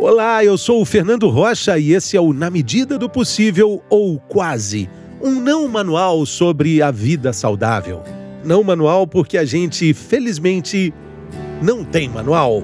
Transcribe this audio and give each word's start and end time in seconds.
Olá, 0.00 0.44
eu 0.44 0.56
sou 0.56 0.80
o 0.80 0.84
Fernando 0.84 1.28
Rocha 1.28 1.76
e 1.76 1.92
esse 1.92 2.16
é 2.16 2.20
o 2.20 2.32
Na 2.32 2.48
Medida 2.48 2.96
do 2.96 3.10
Possível 3.10 3.82
ou 3.90 4.16
Quase, 4.20 4.88
um 5.20 5.40
não 5.40 5.66
manual 5.66 6.24
sobre 6.24 6.80
a 6.80 6.92
vida 6.92 7.32
saudável. 7.32 8.04
Não 8.44 8.62
manual 8.62 9.08
porque 9.08 9.36
a 9.36 9.44
gente, 9.44 9.92
felizmente, 9.92 10.94
não 11.60 11.84
tem 11.84 12.08
manual. 12.08 12.62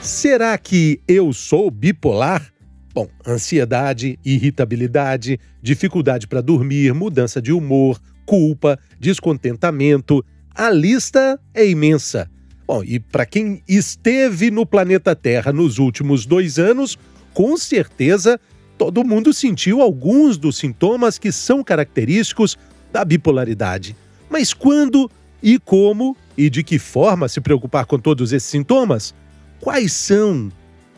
Será 0.00 0.56
que 0.56 0.98
eu 1.06 1.30
sou 1.34 1.70
bipolar? 1.70 2.50
Bom, 2.94 3.06
ansiedade, 3.26 4.18
irritabilidade, 4.24 5.38
dificuldade 5.62 6.26
para 6.26 6.40
dormir, 6.40 6.94
mudança 6.94 7.40
de 7.40 7.52
humor, 7.52 8.00
culpa, 8.26 8.78
descontentamento. 8.98 10.24
A 10.54 10.70
lista 10.70 11.40
é 11.54 11.66
imensa. 11.68 12.30
Bom, 12.66 12.84
e 12.84 13.00
para 13.00 13.26
quem 13.26 13.62
esteve 13.68 14.50
no 14.50 14.64
planeta 14.64 15.16
Terra 15.16 15.52
nos 15.52 15.78
últimos 15.78 16.24
dois 16.24 16.58
anos, 16.58 16.98
com 17.34 17.56
certeza 17.56 18.38
todo 18.78 19.04
mundo 19.04 19.32
sentiu 19.32 19.82
alguns 19.82 20.38
dos 20.38 20.56
sintomas 20.56 21.18
que 21.18 21.30
são 21.30 21.62
característicos 21.62 22.56
da 22.92 23.04
bipolaridade. 23.04 23.96
Mas 24.28 24.54
quando 24.54 25.10
e 25.42 25.58
como 25.58 26.16
e 26.36 26.48
de 26.48 26.62
que 26.62 26.78
forma 26.78 27.28
se 27.28 27.40
preocupar 27.40 27.86
com 27.86 27.98
todos 27.98 28.32
esses 28.32 28.48
sintomas? 28.48 29.14
Quais 29.60 29.92
são 29.92 30.50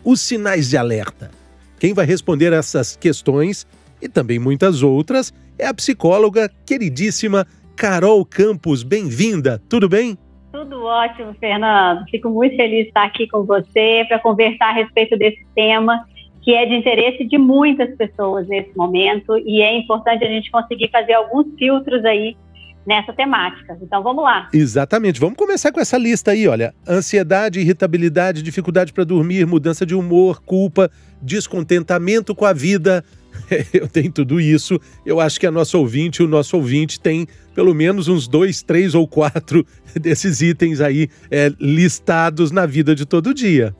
os 0.04 0.20
sinais 0.20 0.68
de 0.70 0.76
alerta? 0.76 1.30
Quem 1.78 1.92
vai 1.92 2.06
responder 2.06 2.52
essas 2.52 2.94
questões 2.94 3.66
e 4.00 4.08
também 4.08 4.38
muitas 4.38 4.82
outras 4.82 5.32
é 5.58 5.66
a 5.66 5.74
psicóloga 5.74 6.50
queridíssima 6.66 7.46
Carol 7.76 8.24
Campos. 8.24 8.82
Bem-vinda, 8.82 9.60
tudo 9.68 9.88
bem? 9.88 10.16
Tudo 10.52 10.84
ótimo, 10.84 11.34
Fernando. 11.40 12.04
Fico 12.10 12.28
muito 12.28 12.56
feliz 12.56 12.82
de 12.82 12.88
estar 12.88 13.04
aqui 13.04 13.26
com 13.26 13.44
você 13.44 14.04
para 14.08 14.18
conversar 14.18 14.66
a 14.66 14.72
respeito 14.72 15.16
desse 15.16 15.44
tema 15.54 16.04
que 16.42 16.54
é 16.54 16.66
de 16.66 16.74
interesse 16.74 17.24
de 17.24 17.38
muitas 17.38 17.96
pessoas 17.96 18.46
nesse 18.48 18.76
momento 18.76 19.38
e 19.38 19.62
é 19.62 19.78
importante 19.78 20.24
a 20.24 20.28
gente 20.28 20.50
conseguir 20.50 20.90
fazer 20.90 21.14
alguns 21.14 21.46
filtros 21.56 22.04
aí 22.04 22.36
nessa 22.84 23.12
temática. 23.12 23.78
Então 23.80 24.02
vamos 24.02 24.24
lá. 24.24 24.48
Exatamente. 24.52 25.20
Vamos 25.20 25.36
começar 25.36 25.70
com 25.70 25.80
essa 25.80 25.96
lista 25.96 26.32
aí, 26.32 26.48
olha. 26.48 26.74
Ansiedade, 26.86 27.60
irritabilidade, 27.60 28.42
dificuldade 28.42 28.92
para 28.92 29.04
dormir, 29.04 29.46
mudança 29.46 29.86
de 29.86 29.94
humor, 29.94 30.42
culpa, 30.42 30.90
descontentamento 31.22 32.34
com 32.34 32.44
a 32.44 32.52
vida, 32.52 33.04
eu 33.72 33.88
tenho 33.88 34.12
tudo 34.12 34.40
isso. 34.40 34.78
Eu 35.04 35.20
acho 35.20 35.38
que 35.38 35.46
a 35.46 35.50
nossa 35.50 35.78
ouvinte, 35.78 36.22
o 36.22 36.28
nosso 36.28 36.56
ouvinte 36.56 37.00
tem 37.00 37.26
pelo 37.54 37.74
menos 37.74 38.08
uns 38.08 38.26
dois, 38.26 38.62
três 38.62 38.94
ou 38.94 39.06
quatro 39.06 39.64
desses 40.00 40.40
itens 40.40 40.80
aí 40.80 41.08
é, 41.30 41.50
listados 41.60 42.50
na 42.50 42.66
vida 42.66 42.94
de 42.94 43.06
todo 43.06 43.34
dia. 43.34 43.74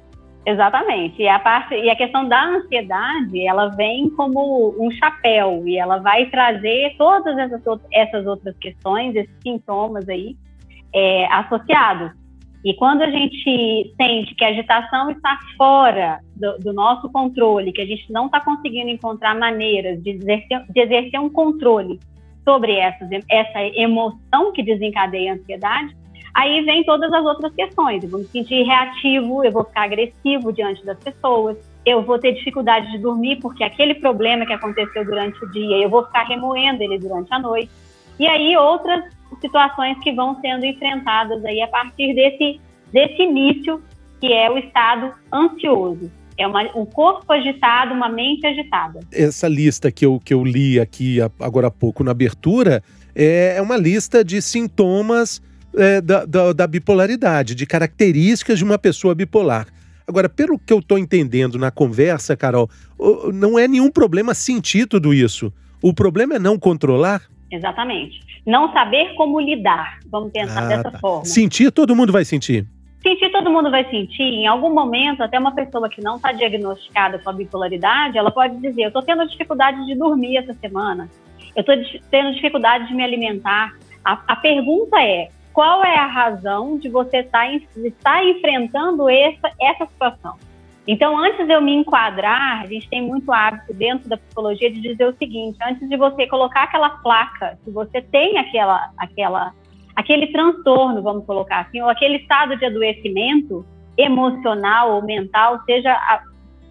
Exatamente. 0.45 1.23
E 1.23 1.29
a 1.29 1.39
parte 1.39 1.75
e 1.75 1.89
a 1.89 1.97
questão 1.97 2.29
da 2.29 2.45
ansiedade, 2.45 3.47
ela 3.47 3.69
vem 3.69 4.11
como 4.11 4.75
um 4.79 4.91
chapéu 4.91 5.63
e 5.67 5.79
ela 5.79 5.99
vai 5.99 6.27
trazer 6.27 6.95
todas 6.99 7.39
essas, 7.39 7.63
essas 7.93 8.27
outras 8.27 8.57
questões, 8.59 9.15
esses 9.15 9.35
sintomas 9.43 10.09
aí 10.09 10.37
é, 10.93 11.27
associados. 11.33 12.11
E 12.65 12.75
quando 12.75 13.03
a 13.03 13.11
gente 13.11 13.93
sente 13.97 14.35
que 14.37 14.45
a 14.45 14.49
agitação 14.49 15.11
está 15.11 15.37
fora 15.57 16.21
do, 16.37 16.59
do 16.59 16.73
nosso 16.73 17.11
controle, 17.11 17.73
que 17.73 17.83
a 17.83 17.87
gente 17.87 18.11
não 18.13 18.27
está 18.27 18.41
conseguindo 18.41 18.89
encontrar 18.89 19.35
maneiras 19.35 20.01
de 20.03 20.11
exercer, 20.11 20.65
de 20.69 20.81
exercer 20.81 21.21
um 21.21 21.29
controle 21.29 21.99
sobre 22.45 22.77
essas, 22.77 23.09
essa 23.29 23.63
emoção 23.75 24.53
que 24.53 24.63
desencadeia 24.63 25.33
a 25.33 25.35
ansiedade, 25.35 25.97
aí 26.35 26.65
vem 26.65 26.85
todas 26.85 27.13
as 27.13 27.25
outras 27.25 27.53
questões. 27.53 28.05
Eu 28.05 28.11
vou 28.11 28.21
me 28.21 28.27
sentir 28.27 28.63
reativo, 28.63 29.45
eu 29.45 29.51
vou 29.51 29.65
ficar 29.65 29.83
agressivo 29.83 30.53
diante 30.53 30.85
das 30.85 30.99
pessoas, 30.99 31.57
eu 31.85 32.03
vou 32.03 32.17
ter 32.19 32.33
dificuldade 32.33 32.93
de 32.93 32.99
dormir 32.99 33.41
porque 33.41 33.65
aquele 33.65 33.95
problema 33.95 34.47
que 34.47 34.53
aconteceu 34.53 35.05
durante 35.05 35.45
o 35.45 35.51
dia, 35.51 35.79
eu 35.79 35.91
vou 35.91 36.05
ficar 36.05 36.25
remoendo 36.25 36.81
ele 36.81 36.99
durante 36.99 37.33
a 37.35 37.41
noite. 37.41 37.71
E 38.21 38.27
aí 38.27 38.57
outras 38.57 39.05
situações 39.41 39.99
que 40.03 40.13
vão 40.13 40.41
sendo 40.41 40.65
enfrentadas 40.65 41.45
aí 41.45 41.61
a 41.61 41.69
partir 41.69 42.15
desse, 42.15 42.61
desse 42.93 43.23
início, 43.23 43.83
que 44.21 44.33
é 44.33 44.51
o 44.51 44.59
estado 44.59 45.13
ansioso. 45.33 46.11
É 46.39 46.47
uma, 46.47 46.63
um 46.77 46.87
corpo 46.87 47.33
agitado, 47.33 47.93
uma 47.93 48.09
mente 48.09 48.47
agitada. 48.47 49.01
Essa 49.13 49.49
lista 49.49 49.93
que 49.93 50.05
eu, 50.05 50.19
que 50.19 50.33
eu 50.33 50.45
li 50.45 50.81
aqui 50.81 51.19
agora 51.39 51.69
há 51.69 51.71
pouco 51.71 52.03
na 52.03 52.11
abertura 52.11 52.83
é, 53.15 53.55
é 53.57 53.63
uma 53.63 53.77
lista 53.77 54.25
de 54.25 54.41
sintomas 54.41 55.43
é, 55.77 56.01
da, 56.01 56.25
da, 56.25 56.53
da 56.53 56.67
bipolaridade, 56.67 57.55
de 57.55 57.67
características 57.67 58.59
de 58.59 58.65
uma 58.65 58.79
pessoa 58.79 59.15
bipolar. 59.15 59.67
Agora, 60.07 60.29
pelo 60.29 60.59
que 60.59 60.73
eu 60.73 60.81
estou 60.81 60.99
entendendo 60.99 61.59
na 61.59 61.71
conversa, 61.71 62.37
Carol, 62.37 62.69
não 63.33 63.59
é 63.59 63.69
nenhum 63.69 63.91
problema 63.91 64.35
sentir 64.35 64.87
tudo 64.87 65.15
isso. 65.15 65.53
O 65.81 65.95
problema 65.95 66.35
é 66.37 66.39
não 66.39 66.59
controlar? 66.59 67.23
Exatamente. 67.51 68.21
Não 68.45 68.73
saber 68.73 69.15
como 69.15 69.41
lidar, 69.41 70.01
vamos 70.11 70.33
pensar 70.33 70.65
ah, 70.65 70.67
dessa 70.67 70.91
tá. 70.91 70.99
forma. 70.99 71.25
Sentir, 71.25 71.71
todo 71.71 71.95
mundo 71.95 72.13
vai 72.13 72.25
sentir. 72.25 72.67
Sentir, 73.01 73.31
todo 73.31 73.51
mundo 73.51 73.71
vai 73.71 73.89
sentir. 73.89 74.23
Em 74.23 74.47
algum 74.47 74.73
momento, 74.73 75.23
até 75.23 75.39
uma 75.39 75.55
pessoa 75.55 75.89
que 75.89 76.01
não 76.01 76.17
está 76.17 76.33
diagnosticada 76.33 77.19
com 77.19 77.31
a 77.31 77.33
bipolaridade, 77.33 78.19
ela 78.19 78.31
pode 78.31 78.57
dizer: 78.61 78.83
Eu 78.83 78.89
estou 78.89 79.03
tendo 79.03 79.27
dificuldade 79.27 79.85
de 79.87 79.95
dormir 79.95 80.37
essa 80.37 80.55
semana, 80.55 81.09
eu 81.55 81.61
estou 81.61 81.75
tendo 82.11 82.33
dificuldade 82.35 82.89
de 82.89 82.95
me 82.95 83.03
alimentar. 83.03 83.75
A, 84.05 84.21
a, 84.27 84.37
pergunta 84.37 85.01
é: 85.01 85.29
qual 85.53 85.85
é 85.85 85.97
a 85.97 86.07
razão 86.07 86.79
de 86.79 86.89
você 86.89 87.19
estar, 87.19 87.47
tá 87.47 87.55
estar 87.77 88.25
enfrentando 88.25 89.09
essa, 89.09 89.51
essa 89.61 89.87
situação? 89.87 90.37
Então, 90.87 91.17
antes 91.17 91.47
de 91.47 91.53
eu 91.53 91.63
me 91.63 91.73
enquadrar, 91.73 92.63
a 92.63 92.67
gente 92.67 92.89
tem 92.89 93.03
muito 93.03 93.31
hábito 93.33 93.73
dentro 93.73 94.09
da 94.09 94.17
psicologia 94.17 94.71
de 94.71 94.81
dizer 94.81 95.07
o 95.07 95.17
seguinte: 95.17 95.57
antes 95.63 95.89
de 95.89 95.97
você 95.97 96.27
colocar 96.27 96.65
aquela 96.65 96.91
placa, 96.91 97.59
se 97.65 97.71
você 97.71 98.03
tem 98.03 98.37
aquela, 98.39 98.91
aquela, 98.99 99.53
aquele 99.95 100.27
transtorno, 100.29 101.01
vamos 101.01 101.25
colocar 101.25 101.61
assim, 101.61 101.81
ou 101.81 101.89
aquele 101.89 102.17
estado 102.17 102.57
de 102.57 102.65
adoecimento 102.65 103.65
emocional 103.97 104.95
ou 104.95 105.03
mental, 105.03 105.61
seja 105.65 105.93
a, 105.93 106.23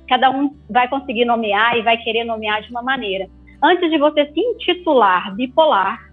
cada 0.10 0.30
um 0.30 0.54
vai 0.70 0.90
conseguir 0.90 1.24
nomear 1.24 1.78
e 1.78 1.82
vai 1.82 1.98
querer 1.98 2.26
nomear 2.26 2.62
de 2.62 2.70
uma 2.70 2.82
maneira. 2.82 3.28
Antes 3.64 3.90
de 3.90 3.98
você 3.98 4.26
se 4.26 4.40
intitular 4.40 5.34
bipolar, 5.36 6.11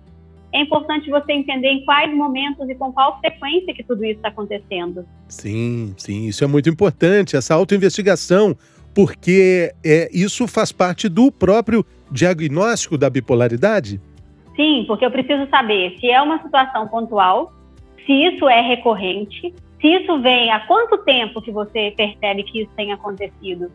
é 0.52 0.62
importante 0.62 1.10
você 1.10 1.32
entender 1.32 1.68
em 1.68 1.84
quais 1.84 2.14
momentos 2.14 2.68
e 2.68 2.74
com 2.74 2.92
qual 2.92 3.18
frequência 3.20 3.74
que 3.74 3.82
tudo 3.82 4.04
isso 4.04 4.16
está 4.16 4.28
acontecendo. 4.28 5.04
Sim, 5.28 5.94
sim, 5.96 6.26
isso 6.26 6.42
é 6.42 6.46
muito 6.46 6.68
importante, 6.68 7.36
essa 7.36 7.54
autoinvestigação, 7.54 8.56
porque 8.94 9.72
é, 9.84 10.08
isso 10.12 10.48
faz 10.48 10.72
parte 10.72 11.08
do 11.08 11.30
próprio 11.30 11.84
diagnóstico 12.10 12.96
da 12.96 13.10
bipolaridade? 13.10 14.00
Sim, 14.56 14.84
porque 14.86 15.04
eu 15.04 15.10
preciso 15.10 15.48
saber 15.50 15.96
se 16.00 16.10
é 16.10 16.20
uma 16.20 16.42
situação 16.42 16.88
pontual, 16.88 17.52
se 18.04 18.12
isso 18.12 18.48
é 18.48 18.60
recorrente, 18.60 19.54
se 19.80 19.86
isso 19.86 20.20
vem 20.20 20.50
há 20.50 20.60
quanto 20.60 20.98
tempo 20.98 21.42
que 21.42 21.52
você 21.52 21.92
percebe 21.96 22.42
que 22.42 22.62
isso 22.62 22.70
tem 22.74 22.92
acontecido. 22.92 23.70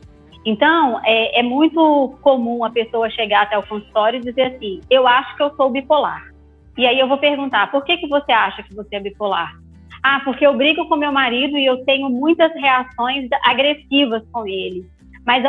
Então, 0.45 0.99
é, 1.05 1.39
é 1.39 1.43
muito 1.43 2.17
comum 2.21 2.65
a 2.65 2.69
pessoa 2.69 3.09
chegar 3.09 3.43
até 3.43 3.57
o 3.57 3.63
consultório 3.63 4.19
e 4.19 4.23
dizer 4.23 4.55
assim: 4.55 4.81
eu 4.89 5.07
acho 5.07 5.37
que 5.37 5.43
eu 5.43 5.55
sou 5.55 5.69
bipolar. 5.69 6.32
E 6.77 6.85
aí 6.85 6.99
eu 6.99 7.07
vou 7.07 7.17
perguntar, 7.17 7.69
por 7.71 7.83
que, 7.83 7.97
que 7.97 8.07
você 8.07 8.31
acha 8.31 8.63
que 8.63 8.73
você 8.73 8.95
é 8.95 8.99
bipolar? 8.99 9.55
Ah, 10.01 10.21
porque 10.25 10.45
eu 10.45 10.55
brigo 10.55 10.87
com 10.89 10.95
meu 10.95 11.11
marido 11.11 11.57
e 11.57 11.65
eu 11.65 11.85
tenho 11.85 12.09
muitas 12.09 12.51
reações 12.53 13.29
agressivas 13.43 14.23
com 14.31 14.45
ele. 14.45 14.85
Mas 15.25 15.41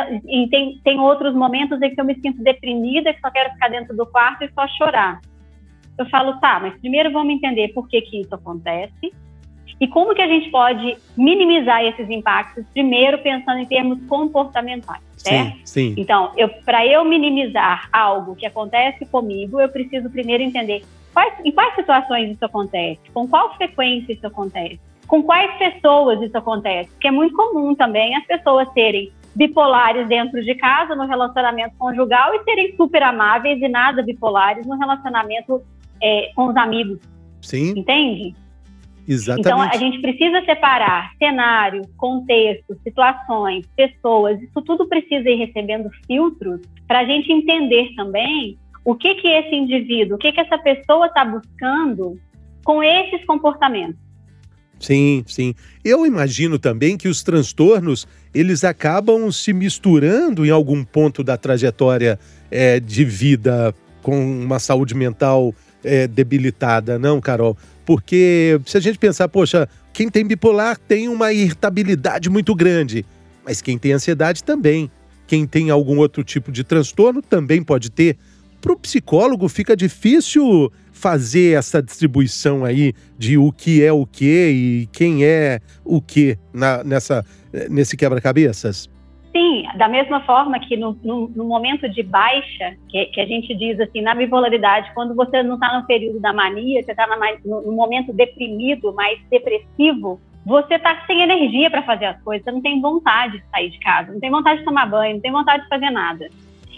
tem, 0.49 0.79
tem 0.83 0.99
outros 0.99 1.35
momentos 1.35 1.81
em 1.81 1.93
que 1.93 1.99
eu 1.99 2.05
me 2.05 2.15
sinto 2.15 2.41
deprimida, 2.41 3.13
que 3.13 3.19
só 3.19 3.29
quero 3.29 3.51
ficar 3.51 3.69
dentro 3.69 3.95
do 3.95 4.05
quarto 4.05 4.43
e 4.43 4.51
só 4.53 4.65
chorar. 4.69 5.19
Eu 5.97 6.05
falo, 6.09 6.39
tá, 6.39 6.59
mas 6.61 6.79
primeiro 6.79 7.11
vamos 7.11 7.33
entender 7.33 7.69
por 7.69 7.87
que, 7.89 8.01
que 8.01 8.21
isso 8.21 8.33
acontece 8.33 9.13
e 9.79 9.87
como 9.87 10.15
que 10.15 10.21
a 10.21 10.27
gente 10.27 10.49
pode 10.49 10.97
minimizar 11.17 11.83
esses 11.83 12.09
impactos, 12.09 12.65
primeiro 12.73 13.17
pensando 13.19 13.59
em 13.59 13.65
termos 13.65 13.99
comportamentais, 14.07 15.01
certo? 15.17 15.57
Sim, 15.57 15.65
sim. 15.65 15.95
Então, 15.97 16.31
para 16.63 16.85
eu 16.85 17.03
minimizar 17.03 17.89
algo 17.91 18.35
que 18.35 18.45
acontece 18.45 19.05
comigo, 19.05 19.59
eu 19.59 19.67
preciso 19.67 20.09
primeiro 20.09 20.43
entender 20.43 20.83
Quais, 21.15 21.33
em 21.45 21.51
quais 21.53 21.73
situações 21.75 22.31
isso 22.31 22.43
acontece? 22.43 22.99
Com 23.13 23.25
qual 23.25 23.55
frequência 23.55 24.11
isso 24.11 24.27
acontece? 24.27 24.81
Com 25.07 25.23
quais 25.23 25.49
pessoas 25.57 26.21
isso 26.21 26.37
acontece? 26.37 26.89
Porque 26.89 27.07
é 27.07 27.11
muito 27.11 27.33
comum 27.33 27.73
também 27.73 28.13
as 28.17 28.25
pessoas 28.25 28.67
serem 28.73 29.13
bipolares 29.33 30.09
dentro 30.09 30.43
de 30.43 30.53
casa, 30.55 30.93
no 30.93 31.05
relacionamento 31.05 31.73
conjugal, 31.77 32.35
e 32.35 32.43
serem 32.43 32.75
super 32.75 33.01
amáveis 33.01 33.61
e 33.61 33.67
nada 33.69 34.03
bipolares 34.03 34.67
no 34.67 34.77
relacionamento 34.77 35.61
é, 36.03 36.31
com 36.35 36.47
os 36.47 36.57
amigos. 36.57 36.99
Sim. 37.41 37.79
Entende? 37.79 38.35
Exatamente. 39.07 39.47
Então, 39.47 39.61
a 39.61 39.77
gente 39.77 40.01
precisa 40.01 40.43
separar 40.43 41.11
cenário, 41.17 41.83
contexto, 41.95 42.75
situações, 42.83 43.65
pessoas, 43.73 44.41
isso 44.41 44.61
tudo 44.63 44.85
precisa 44.85 45.29
ir 45.29 45.35
recebendo 45.35 45.89
filtros 46.05 46.59
para 46.85 46.99
a 46.99 47.05
gente 47.05 47.31
entender 47.31 47.93
também 47.95 48.57
o 48.85 48.95
que 48.95 49.15
que 49.15 49.27
esse 49.27 49.55
indivíduo, 49.55 50.15
o 50.15 50.19
que 50.19 50.31
que 50.31 50.39
essa 50.39 50.57
pessoa 50.59 51.07
está 51.07 51.25
buscando 51.25 52.19
com 52.63 52.83
esses 52.83 53.25
comportamentos. 53.25 53.99
Sim, 54.79 55.23
sim. 55.25 55.55
Eu 55.83 56.05
imagino 56.05 56.59
também 56.59 56.97
que 56.97 57.07
os 57.07 57.23
transtornos 57.23 58.07
eles 58.33 58.63
acabam 58.63 59.31
se 59.31 59.53
misturando 59.53 60.45
em 60.45 60.49
algum 60.49 60.83
ponto 60.83 61.23
da 61.23 61.37
trajetória 61.37 62.19
é, 62.51 62.79
de 62.79 63.03
vida 63.03 63.73
com 64.01 64.43
uma 64.43 64.59
saúde 64.59 64.93
mental 64.93 65.53
é, 65.83 66.07
debilitada, 66.07 66.99
não, 66.99 67.19
Carol? 67.19 67.57
Porque 67.85 68.59
se 68.65 68.77
a 68.77 68.79
gente 68.79 68.99
pensar, 68.99 69.27
poxa, 69.29 69.69
quem 69.93 70.09
tem 70.09 70.25
bipolar 70.25 70.77
tem 70.77 71.07
uma 71.07 71.31
irritabilidade 71.31 72.29
muito 72.29 72.53
grande, 72.53 73.05
mas 73.45 73.61
quem 73.61 73.77
tem 73.77 73.93
ansiedade 73.93 74.43
também. 74.43 74.91
Quem 75.27 75.47
tem 75.47 75.69
algum 75.69 75.97
outro 75.97 76.23
tipo 76.23 76.51
de 76.51 76.63
transtorno 76.63 77.21
também 77.21 77.63
pode 77.63 77.89
ter. 77.89 78.17
Para 78.65 78.73
o 78.73 78.79
psicólogo 78.79 79.47
fica 79.47 79.77
difícil 79.77 80.71
fazer 80.91 81.55
essa 81.55 81.83
distribuição 81.83 82.65
aí 82.65 82.93
de 83.15 83.37
o 83.37 83.51
que 83.51 83.85
é 83.85 83.93
o 83.93 84.07
que 84.07 84.25
e 84.25 84.87
quem 84.87 85.23
é 85.23 85.59
o 85.85 86.01
que 86.01 86.35
na, 86.51 86.83
nessa, 86.83 87.23
nesse 87.69 87.95
quebra-cabeças? 87.95 88.89
Sim, 89.31 89.65
da 89.77 89.87
mesma 89.87 90.21
forma 90.21 90.59
que 90.59 90.75
no, 90.75 90.97
no, 91.03 91.27
no 91.27 91.43
momento 91.43 91.87
de 91.87 92.01
baixa, 92.01 92.75
que, 92.89 93.05
que, 93.05 93.21
a 93.21 93.27
gente 93.27 93.53
diz 93.53 93.79
assim, 93.79 94.01
na 94.01 94.15
bipolaridade, 94.15 94.91
quando 94.95 95.13
você 95.13 95.43
não 95.43 95.53
está 95.53 95.79
no 95.79 95.85
período 95.85 96.19
da 96.19 96.33
mania, 96.33 96.81
você 96.81 96.89
está 96.89 97.05
no, 97.05 97.61
no, 97.61 97.71
momento 97.71 98.11
deprimido, 98.13 98.91
mais 98.95 99.19
depressivo, 99.29 100.19
você 100.43 100.73
está 100.73 101.05
sem 101.05 101.21
energia 101.21 101.69
para 101.69 101.83
fazer 101.83 102.05
as 102.05 102.19
coisas, 102.23 102.43
você 102.43 102.51
não 102.51 102.63
tem 102.63 102.81
vontade 102.81 103.37
de 103.37 103.45
sair 103.51 103.69
de 103.69 103.77
casa, 103.77 104.11
não 104.11 104.19
tem 104.19 104.31
vontade 104.31 104.57
de 104.57 104.65
tomar 104.65 104.87
banho, 104.87 105.13
não 105.13 105.21
tem 105.21 105.31
vontade 105.31 105.61
de 105.61 105.69
fazer 105.69 105.91
nada. 105.91 106.27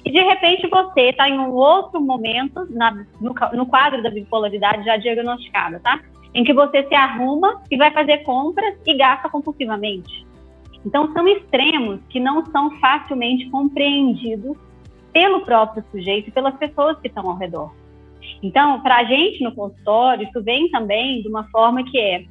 E 0.07 0.09
de 0.09 0.21
repente 0.21 0.65
você 0.69 1.09
está 1.09 1.27
em 1.27 1.37
um 1.37 1.51
outro 1.51 1.99
momento, 1.99 2.65
na, 2.69 2.91
no, 3.19 3.35
no 3.51 3.65
quadro 3.65 4.01
da 4.01 4.09
bipolaridade 4.09 4.85
já 4.85 4.95
diagnosticada, 4.95 5.81
tá? 5.81 5.99
Em 6.33 6.45
que 6.45 6.53
você 6.53 6.87
se 6.87 6.95
arruma 6.95 7.61
e 7.69 7.75
vai 7.75 7.91
fazer 7.91 8.19
compras 8.19 8.73
e 8.85 8.93
gasta 8.93 9.27
compulsivamente. 9.27 10.25
Então, 10.85 11.11
são 11.11 11.27
extremos 11.27 11.99
que 12.09 12.21
não 12.21 12.45
são 12.45 12.71
facilmente 12.79 13.49
compreendidos 13.49 14.55
pelo 15.11 15.41
próprio 15.41 15.83
sujeito 15.91 16.29
e 16.29 16.31
pelas 16.31 16.55
pessoas 16.55 16.97
que 17.01 17.09
estão 17.09 17.29
ao 17.29 17.35
redor. 17.35 17.73
Então, 18.41 18.79
para 18.79 18.99
a 18.99 19.03
gente 19.03 19.43
no 19.43 19.53
consultório, 19.53 20.25
isso 20.25 20.41
vem 20.41 20.69
também 20.69 21.21
de 21.21 21.27
uma 21.27 21.43
forma 21.49 21.83
que 21.83 21.99
é 21.99 22.23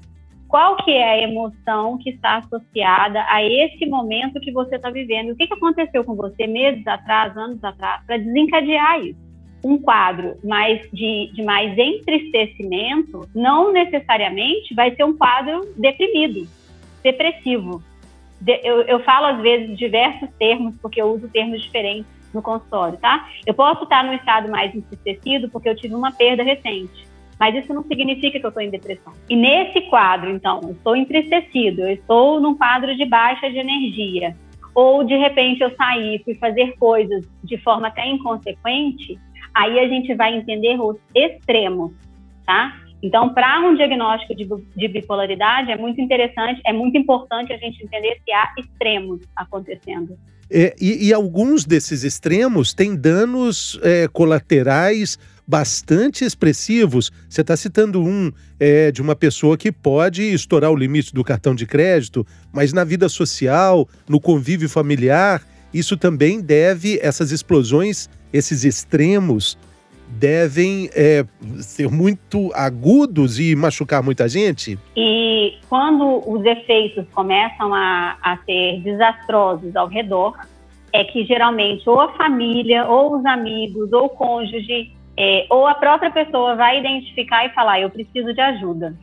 qual 0.49 0.77
que 0.77 0.91
é 0.91 1.11
a 1.11 1.23
emoção 1.23 1.99
que 1.99 2.11
está 2.11 2.37
associada 2.37 3.25
a 3.29 3.43
esse 3.43 3.87
momento 3.87 4.41
que 4.41 4.53
você 4.53 4.77
está 4.77 4.91
vivendo. 4.91 5.31
O 5.31 5.37
que, 5.37 5.47
que 5.47 5.55
aconteceu 5.55 6.05
com 6.05 6.15
você 6.15 6.47
meses 6.47 6.87
atrás, 6.87 7.37
anos 7.37 7.63
atrás, 7.63 8.05
para 8.07 8.19
desencadear 8.19 9.01
isso? 9.01 9.27
Um 9.65 9.79
quadro 9.79 10.37
mais 10.45 10.89
de, 10.93 11.31
de 11.33 11.43
mais 11.43 11.77
entristecimento 11.77 13.29
não 13.35 13.73
necessariamente 13.73 14.75
vai 14.75 14.95
ser 14.95 15.05
um 15.05 15.17
quadro 15.17 15.63
deprimido, 15.77 16.47
depressivo. 17.03 17.83
De, 18.41 18.61
eu, 18.63 18.83
eu 18.83 19.01
falo 19.01 19.27
às 19.27 19.41
vezes 19.41 19.77
diversos 19.77 20.29
termos, 20.39 20.77
porque 20.81 21.01
eu 21.01 21.07
uso 21.07 21.29
termos 21.29 21.63
diferentes 21.63 22.07
no 22.33 22.43
consultório, 22.43 22.99
tá? 22.99 23.29
Eu 23.45 23.55
posso 23.55 23.85
estar 23.85 24.05
num 24.05 24.13
estado 24.13 24.49
mais 24.51 24.73
entristecido 24.75 25.49
porque 25.49 25.69
eu 25.69 25.75
tive 25.75 25.95
uma 25.95 26.13
perda 26.13 26.43
recente 26.43 27.16
mas 27.38 27.55
isso 27.55 27.73
não 27.73 27.83
significa 27.85 28.38
que 28.38 28.47
eu 28.47 28.49
estou 28.49 28.62
em 28.62 28.71
depressão. 28.71 29.12
E 29.29 29.37
nesse 29.37 29.83
quadro, 29.83 30.31
então, 30.31 30.61
eu 30.62 30.71
estou 30.73 30.97
entristecido, 30.97 31.83
eu 31.83 31.93
estou 31.94 32.41
num 32.41 32.56
quadro 32.56 32.97
de 32.97 33.05
baixa 33.05 33.50
de 33.50 33.59
energia, 33.59 34.35
ou 34.75 35.05
de 35.05 35.17
repente 35.17 35.62
eu 35.62 35.75
saí, 35.75 36.21
fui 36.25 36.35
fazer 36.35 36.75
coisas 36.79 37.27
de 37.43 37.56
forma 37.59 37.88
até 37.88 38.06
inconsequente, 38.06 39.19
aí 39.55 39.79
a 39.79 39.88
gente 39.88 40.15
vai 40.15 40.35
entender 40.35 40.81
os 40.81 40.97
extremos, 41.15 41.93
tá? 42.44 42.77
Então, 43.03 43.33
para 43.33 43.61
um 43.61 43.75
diagnóstico 43.75 44.35
de, 44.35 44.47
de, 44.75 44.88
bipolaridade, 44.88 45.71
é 45.71 45.77
muito 45.77 46.00
interessante, 46.00 46.61
é 46.67 46.73
muito 46.73 46.97
importante 46.97 47.53
a 47.53 47.56
gente 47.56 47.83
entender 47.85 48.19
se 48.25 48.33
há 48.33 48.53
extremos 48.59 49.21
acontecendo. 49.37 50.19
É, 50.50 50.75
e, 50.81 51.09
e, 51.09 51.12
alguns 51.12 51.65
desses 51.65 52.05
extremos 52.05 52.73
têm 52.73 52.94
danos 52.97 53.81
é, 53.83 54.06
colaterais 54.09 55.19
bastante 55.47 56.25
expressivos. 56.25 57.13
Você 57.29 57.41
está 57.41 57.57
citando 57.57 58.03
um 58.03 58.33
é, 58.59 58.91
de 58.91 59.01
uma 59.01 59.15
pessoa 59.15 59.57
que 59.57 59.71
pode 59.71 60.23
estourar 60.23 60.71
o 60.71 60.77
limite 60.77 61.15
do 61.15 61.23
cartão 61.23 61.55
de 61.55 61.67
crédito, 61.67 62.27
mas 62.53 62.73
na 62.73 62.85
vida 62.85 63.09
social, 63.09 63.89
no 64.09 64.21
convívio 64.21 64.69
familiar, 64.69 65.43
isso 65.73 65.97
também 65.97 66.41
deve, 66.41 66.99
essas 67.01 67.31
explosões, 67.31 68.09
esses 68.33 68.65
extremos, 68.65 69.59
devem 70.09 70.89
é, 70.95 71.25
ser 71.59 71.91
muito 71.91 72.51
agudos 72.55 73.39
e 73.39 73.55
machucar 73.55 74.03
muita 74.03 74.29
gente? 74.29 74.79
E 74.97 75.55
quando 75.69 76.23
os 76.27 76.45
efeitos 76.45 77.05
começam 77.13 77.75
a, 77.75 78.17
a 78.23 78.39
ser 78.45 78.81
desastrosos 78.83 79.75
ao 79.75 79.89
redor, 79.89 80.37
é 80.93 81.05
que 81.05 81.25
geralmente 81.25 81.89
ou 81.89 82.01
a 82.01 82.13
família, 82.13 82.87
ou 82.87 83.19
os 83.19 83.27
amigos, 83.27 83.93
ou 83.93 84.07
o 84.07 84.09
cônjuge 84.09 84.96
é, 85.19 85.47
ou 85.49 85.67
a 85.67 85.75
própria 85.75 86.11
pessoa 86.11 86.55
vai 86.55 86.79
identificar 86.79 87.47
e 87.47 87.51
falar, 87.51 87.81
eu 87.81 87.91
preciso 87.91 88.35
de 88.35 88.41
ajuda. 88.41 88.95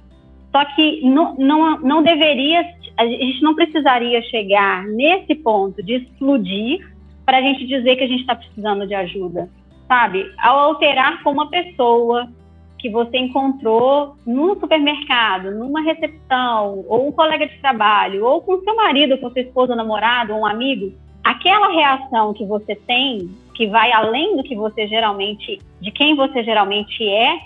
Só 0.52 0.64
que 0.76 1.02
não, 1.02 1.36
não, 1.36 1.80
não 1.80 2.04
deveria, 2.04 2.64
a 2.98 3.06
gente 3.06 3.42
não 3.42 3.56
precisaria 3.56 4.22
chegar 4.24 4.86
nesse 4.86 5.34
ponto 5.34 5.82
de 5.82 5.96
explodir 5.96 6.88
para 7.26 7.38
a 7.38 7.42
gente 7.42 7.66
dizer 7.66 7.96
que 7.96 8.04
a 8.04 8.08
gente 8.08 8.22
está 8.22 8.36
precisando 8.36 8.86
de 8.86 8.94
ajuda, 8.94 9.50
sabe? 9.88 10.32
Ao 10.38 10.60
alterar 10.60 11.24
com 11.24 11.32
uma 11.32 11.50
pessoa 11.50 12.30
que 12.78 12.90
você 12.90 13.18
encontrou 13.18 14.16
num 14.28 14.60
supermercado, 14.60 15.52
numa 15.52 15.82
recepção, 15.82 16.84
ou 16.88 17.08
um 17.08 17.12
colega 17.12 17.48
de 17.48 17.58
trabalho, 17.60 18.26
ou 18.26 18.42
com 18.42 18.60
seu 18.60 18.76
marido, 18.76 19.18
com 19.18 19.32
sua 19.32 19.42
esposa, 19.42 19.76
namorado, 19.76 20.34
ou 20.34 20.42
um 20.42 20.46
amigo, 20.46 20.94
aquela 21.24 21.70
reação 21.70 22.34
que 22.34 22.46
você 22.46 22.76
tem 22.76 23.30
que 23.54 23.68
vai 23.68 23.92
além 23.92 24.36
do 24.36 24.44
que 24.44 24.56
você 24.56 24.88
geralmente, 24.88 25.60
de 25.80 25.92
quem 25.92 26.16
você 26.16 26.44
geralmente 26.44 27.08
é, 27.08 27.40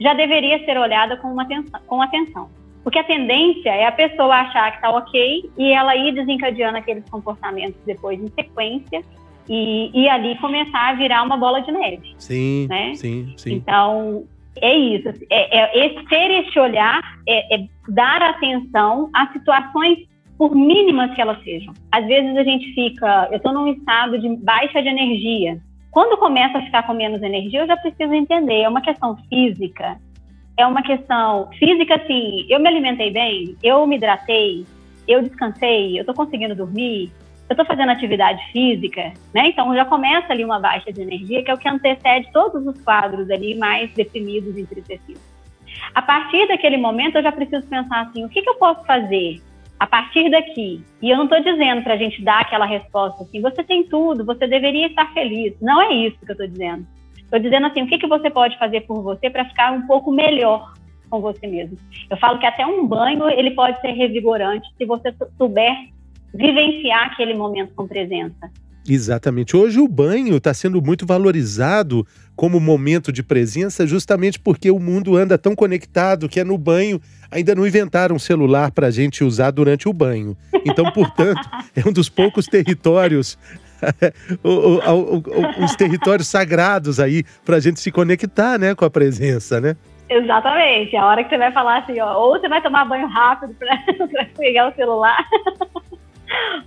já 0.00 0.14
deveria 0.14 0.64
ser 0.64 0.78
olhada 0.78 1.16
com, 1.16 1.28
uma 1.28 1.42
atenção, 1.42 1.80
com 1.86 2.02
atenção. 2.02 2.48
Porque 2.82 2.98
a 2.98 3.04
tendência 3.04 3.70
é 3.70 3.86
a 3.86 3.92
pessoa 3.92 4.34
achar 4.36 4.70
que 4.70 4.76
está 4.78 4.90
ok 4.90 5.50
e 5.58 5.72
ela 5.72 5.94
ir 5.96 6.12
desencadeando 6.12 6.78
aqueles 6.78 7.08
comportamentos 7.10 7.78
depois 7.84 8.18
em 8.18 8.28
sequência 8.28 9.02
e, 9.48 9.90
e 9.92 10.08
ali 10.08 10.38
começar 10.38 10.90
a 10.90 10.94
virar 10.94 11.22
uma 11.22 11.36
bola 11.36 11.60
de 11.60 11.70
neve. 11.70 12.14
Sim, 12.18 12.66
né? 12.68 12.94
sim, 12.94 13.34
sim. 13.36 13.54
Então, 13.54 14.24
é 14.56 14.74
isso. 14.74 15.08
É, 15.28 15.58
é, 15.58 15.86
esse, 15.86 16.04
ter 16.06 16.30
esse 16.46 16.58
olhar 16.58 17.02
é, 17.28 17.56
é 17.56 17.66
dar 17.88 18.22
atenção 18.22 19.10
a 19.14 19.26
situações 19.32 19.98
por 20.40 20.56
mínimas 20.56 21.14
que 21.14 21.20
elas 21.20 21.38
sejam. 21.44 21.74
Às 21.92 22.06
vezes 22.06 22.34
a 22.34 22.42
gente 22.42 22.72
fica, 22.72 23.28
eu 23.30 23.36
estou 23.36 23.52
num 23.52 23.68
estado 23.68 24.18
de 24.18 24.26
baixa 24.36 24.80
de 24.80 24.88
energia. 24.88 25.60
Quando 25.90 26.16
começa 26.16 26.56
a 26.56 26.62
ficar 26.62 26.86
com 26.86 26.94
menos 26.94 27.20
energia, 27.20 27.60
eu 27.60 27.66
já 27.66 27.76
preciso 27.76 28.14
entender, 28.14 28.62
é 28.62 28.68
uma 28.70 28.80
questão 28.80 29.18
física, 29.28 29.98
é 30.56 30.66
uma 30.66 30.80
questão 30.82 31.50
física, 31.58 31.96
assim, 31.96 32.46
eu 32.48 32.58
me 32.58 32.68
alimentei 32.68 33.10
bem, 33.10 33.54
eu 33.62 33.86
me 33.86 33.96
hidratei, 33.96 34.64
eu 35.06 35.20
descansei, 35.20 35.98
eu 35.98 36.00
estou 36.00 36.14
conseguindo 36.14 36.54
dormir, 36.54 37.12
eu 37.46 37.52
estou 37.52 37.66
fazendo 37.66 37.90
atividade 37.90 38.42
física, 38.50 39.12
né? 39.34 39.48
Então 39.48 39.74
já 39.74 39.84
começa 39.84 40.32
ali 40.32 40.42
uma 40.42 40.58
baixa 40.58 40.90
de 40.90 41.02
energia, 41.02 41.42
que 41.42 41.50
é 41.50 41.54
o 41.54 41.58
que 41.58 41.68
antecede 41.68 42.32
todos 42.32 42.66
os 42.66 42.80
quadros 42.80 43.30
ali 43.30 43.58
mais 43.58 43.92
deprimidos 43.92 44.56
e 44.56 44.62
entristecidos. 44.62 45.20
A 45.94 46.00
partir 46.00 46.48
daquele 46.48 46.78
momento, 46.78 47.16
eu 47.16 47.22
já 47.22 47.30
preciso 47.30 47.66
pensar 47.66 48.06
assim: 48.06 48.24
o 48.24 48.28
que, 48.30 48.40
que 48.40 48.48
eu 48.48 48.54
posso 48.54 48.82
fazer 48.86 49.38
a 49.80 49.86
partir 49.86 50.30
daqui, 50.30 50.84
e 51.00 51.08
eu 51.08 51.16
não 51.16 51.24
estou 51.24 51.42
dizendo 51.42 51.82
para 51.82 51.94
a 51.94 51.96
gente 51.96 52.22
dar 52.22 52.42
aquela 52.42 52.66
resposta 52.66 53.22
assim, 53.22 53.40
você 53.40 53.64
tem 53.64 53.82
tudo, 53.84 54.26
você 54.26 54.46
deveria 54.46 54.88
estar 54.88 55.10
feliz. 55.14 55.54
Não 55.58 55.80
é 55.80 55.94
isso 55.94 56.18
que 56.18 56.30
eu 56.30 56.34
estou 56.34 56.46
dizendo. 56.46 56.86
Estou 57.16 57.40
dizendo 57.40 57.66
assim, 57.66 57.82
o 57.82 57.86
que, 57.86 57.96
que 57.96 58.06
você 58.06 58.28
pode 58.28 58.58
fazer 58.58 58.82
por 58.82 59.02
você 59.02 59.30
para 59.30 59.46
ficar 59.46 59.72
um 59.72 59.86
pouco 59.86 60.12
melhor 60.12 60.74
com 61.08 61.18
você 61.22 61.46
mesmo. 61.46 61.78
Eu 62.10 62.16
falo 62.18 62.38
que 62.38 62.44
até 62.44 62.66
um 62.66 62.86
banho 62.86 63.26
ele 63.30 63.52
pode 63.52 63.80
ser 63.80 63.92
revigorante 63.92 64.68
se 64.76 64.84
você 64.84 65.14
souber 65.38 65.74
vivenciar 66.34 67.06
aquele 67.06 67.32
momento 67.32 67.72
com 67.74 67.88
presença. 67.88 68.50
Exatamente. 68.88 69.56
Hoje 69.56 69.78
o 69.78 69.86
banho 69.86 70.36
está 70.36 70.52
sendo 70.54 70.80
muito 70.82 71.06
valorizado 71.06 72.06
como 72.34 72.58
momento 72.58 73.12
de 73.12 73.22
presença, 73.22 73.86
justamente 73.86 74.38
porque 74.38 74.70
o 74.70 74.78
mundo 74.78 75.16
anda 75.16 75.36
tão 75.36 75.54
conectado 75.54 76.28
que 76.28 76.40
é 76.40 76.44
no 76.44 76.56
banho. 76.56 77.00
Ainda 77.30 77.54
não 77.54 77.66
inventaram 77.66 78.16
um 78.16 78.18
celular 78.18 78.70
para 78.72 78.88
a 78.88 78.90
gente 78.90 79.22
usar 79.22 79.50
durante 79.50 79.88
o 79.88 79.92
banho. 79.92 80.36
Então, 80.64 80.90
portanto, 80.90 81.48
é 81.76 81.88
um 81.88 81.92
dos 81.92 82.08
poucos 82.08 82.46
territórios 82.46 83.38
os 85.62 85.74
territórios 85.76 86.28
sagrados 86.28 87.00
aí 87.00 87.24
para 87.44 87.56
a 87.56 87.60
gente 87.60 87.80
se 87.80 87.90
conectar, 87.90 88.58
né, 88.58 88.74
com 88.74 88.84
a 88.84 88.90
presença, 88.90 89.60
né? 89.60 89.76
Exatamente. 90.08 90.96
A 90.96 91.06
hora 91.06 91.22
que 91.22 91.30
você 91.30 91.38
vai 91.38 91.52
falar 91.52 91.78
assim, 91.78 92.00
ó, 92.00 92.18
ou 92.18 92.32
você 92.32 92.48
vai 92.48 92.60
tomar 92.60 92.84
banho 92.84 93.06
rápido 93.06 93.54
para 93.54 94.24
pegar 94.36 94.68
o 94.68 94.74
celular, 94.74 95.24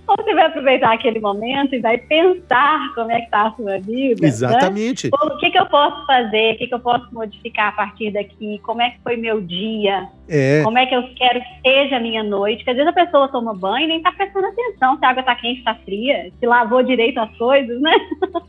você 0.06 0.34
vai 0.34 0.46
aproveitar 0.46 0.92
aquele 0.92 1.20
momento 1.20 1.74
e 1.74 1.80
vai 1.80 1.98
pensar 1.98 2.94
como 2.94 3.10
é 3.10 3.18
que 3.18 3.24
está 3.24 3.46
a 3.48 3.52
sua 3.52 3.78
vida. 3.78 4.20
Né? 4.22 4.28
Exatamente. 4.28 5.06
Né? 5.06 5.10
O 5.12 5.38
que, 5.38 5.50
que 5.50 5.58
eu 5.58 5.66
posso 5.66 6.06
fazer? 6.06 6.54
O 6.54 6.58
que, 6.58 6.66
que 6.66 6.74
eu 6.74 6.80
posso 6.80 7.06
modificar 7.12 7.68
a 7.68 7.72
partir 7.72 8.12
daqui? 8.12 8.60
Como 8.62 8.82
é 8.82 8.90
que 8.90 9.00
foi 9.02 9.16
meu 9.16 9.40
dia? 9.40 10.08
É. 10.28 10.62
Como 10.62 10.78
é 10.78 10.86
que 10.86 10.94
eu 10.94 11.02
quero 11.14 11.40
que 11.40 11.70
seja 11.70 11.96
a 11.96 12.00
minha 12.00 12.22
noite? 12.22 12.58
Porque 12.58 12.70
às 12.70 12.76
vezes 12.76 12.90
a 12.90 13.04
pessoa 13.04 13.28
toma 13.28 13.54
banho 13.54 13.84
e 13.84 13.88
nem 13.88 13.96
está 13.98 14.12
prestando 14.12 14.46
atenção 14.46 14.98
se 14.98 15.04
a 15.04 15.10
água 15.10 15.20
está 15.20 15.34
quente, 15.34 15.58
está 15.58 15.74
fria, 15.74 16.30
se 16.38 16.46
lavou 16.46 16.82
direito 16.82 17.18
as 17.18 17.36
coisas, 17.36 17.80
né? 17.80 17.94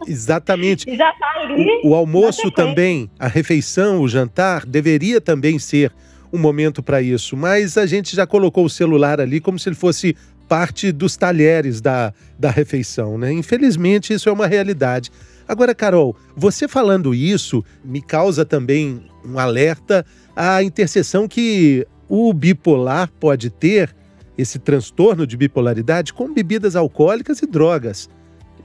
Exatamente. 0.07 0.87
e 0.89 0.95
já 0.95 1.09
está 1.09 1.31
ali. 1.41 1.81
O, 1.83 1.89
o 1.89 1.95
almoço 1.95 2.51
também, 2.51 3.09
a 3.19 3.27
refeição, 3.27 4.01
o 4.01 4.07
jantar, 4.07 4.65
deveria 4.65 5.19
também 5.19 5.59
ser 5.59 5.91
um 6.31 6.37
momento 6.37 6.83
para 6.83 7.01
isso, 7.01 7.35
mas 7.37 7.77
a 7.77 7.85
gente 7.85 8.15
já 8.15 8.25
colocou 8.25 8.65
o 8.65 8.69
celular 8.69 9.19
ali 9.21 9.39
como 9.39 9.57
se 9.59 9.69
ele 9.69 9.75
fosse 9.75 10.15
parte 10.47 10.91
dos 10.91 11.17
talheres 11.17 11.81
da, 11.81 12.13
da 12.37 12.49
refeição, 12.49 13.17
né? 13.17 13.31
Infelizmente, 13.31 14.13
isso 14.13 14.29
é 14.29 14.31
uma 14.31 14.47
realidade. 14.47 15.11
Agora, 15.47 15.75
Carol, 15.75 16.15
você 16.35 16.67
falando 16.67 17.13
isso 17.13 17.63
me 17.83 18.01
causa 18.01 18.45
também 18.45 19.01
um 19.23 19.37
alerta 19.37 20.05
à 20.35 20.63
interseção 20.63 21.27
que 21.27 21.85
o 22.09 22.33
bipolar 22.33 23.11
pode 23.19 23.49
ter, 23.49 23.95
esse 24.37 24.59
transtorno 24.59 25.25
de 25.25 25.37
bipolaridade, 25.37 26.13
com 26.13 26.33
bebidas 26.33 26.75
alcoólicas 26.75 27.41
e 27.41 27.47
drogas. 27.47 28.09